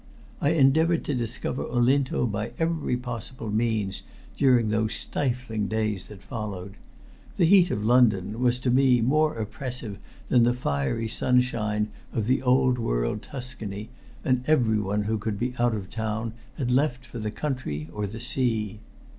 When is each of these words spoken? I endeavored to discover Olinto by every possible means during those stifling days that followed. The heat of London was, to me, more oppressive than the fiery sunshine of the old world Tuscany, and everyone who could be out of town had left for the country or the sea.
I 0.41 0.49
endeavored 0.53 1.05
to 1.05 1.13
discover 1.13 1.63
Olinto 1.63 2.25
by 2.25 2.53
every 2.57 2.97
possible 2.97 3.51
means 3.51 4.01
during 4.35 4.69
those 4.69 4.95
stifling 4.95 5.67
days 5.67 6.07
that 6.07 6.23
followed. 6.23 6.77
The 7.37 7.45
heat 7.45 7.69
of 7.69 7.85
London 7.85 8.39
was, 8.39 8.57
to 8.61 8.71
me, 8.71 8.99
more 9.01 9.37
oppressive 9.37 9.99
than 10.27 10.41
the 10.41 10.55
fiery 10.55 11.07
sunshine 11.07 11.89
of 12.11 12.25
the 12.25 12.41
old 12.41 12.79
world 12.79 13.21
Tuscany, 13.21 13.89
and 14.25 14.41
everyone 14.47 15.03
who 15.03 15.19
could 15.19 15.37
be 15.37 15.53
out 15.59 15.75
of 15.75 15.91
town 15.91 16.33
had 16.57 16.71
left 16.71 17.05
for 17.05 17.19
the 17.19 17.29
country 17.29 17.87
or 17.93 18.07
the 18.07 18.19
sea. 18.19 18.79